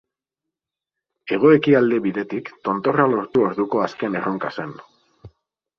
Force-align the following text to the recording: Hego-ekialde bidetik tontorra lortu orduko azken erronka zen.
Hego-ekialde 1.33 1.99
bidetik 2.07 2.49
tontorra 2.69 3.07
lortu 3.13 3.45
orduko 3.51 3.87
azken 3.91 4.21
erronka 4.23 4.55
zen. 4.59 4.77